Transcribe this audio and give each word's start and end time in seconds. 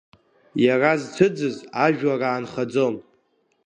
Иара 0.65 0.91
зцәыӡыз 1.01 1.57
ажәлар 1.85 2.21
аанхаӡом. 2.29 2.95